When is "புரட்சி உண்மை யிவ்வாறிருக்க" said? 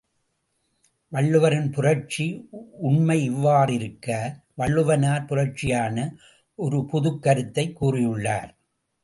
1.71-4.35